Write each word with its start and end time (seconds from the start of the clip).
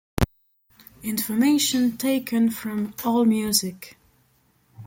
Information 1.03 1.95
taken 1.95 2.49
from 2.49 2.91
Allmusic. 2.93 3.97